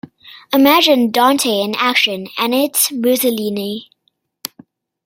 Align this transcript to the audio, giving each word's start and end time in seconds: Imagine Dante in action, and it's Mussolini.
Imagine 0.51 1.11
Dante 1.11 1.61
in 1.61 1.75
action, 1.75 2.27
and 2.35 2.55
it's 2.55 2.91
Mussolini. 2.91 3.91